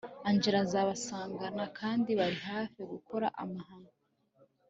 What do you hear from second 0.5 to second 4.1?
azabasangana kandi bari hafi gukora amahano